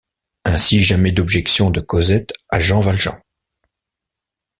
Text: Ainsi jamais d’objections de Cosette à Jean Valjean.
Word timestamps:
Ainsi 0.45 0.83
jamais 0.83 1.11
d’objections 1.11 1.69
de 1.69 1.79
Cosette 1.79 2.33
à 2.49 2.59
Jean 2.59 2.81
Valjean. 2.81 3.21